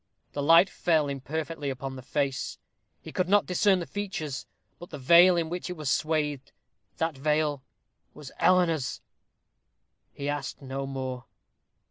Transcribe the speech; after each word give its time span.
The 0.31 0.41
light 0.41 0.67
fell 0.67 1.07
imperfectly 1.07 1.69
upon 1.69 1.95
the 1.95 2.01
face; 2.01 2.57
he 3.03 3.11
could 3.11 3.29
not 3.29 3.45
discern 3.45 3.77
the 3.77 3.85
features, 3.85 4.47
but 4.79 4.89
the 4.89 4.97
veil 4.97 5.37
in 5.37 5.47
which 5.47 5.69
it 5.69 5.77
was 5.77 5.91
swathed: 5.91 6.51
that 6.97 7.15
veil 7.15 7.61
was 8.15 8.31
Eleanor's! 8.39 8.99
He 10.11 10.27
asked 10.27 10.59
no 10.59 10.87
more. 10.87 11.25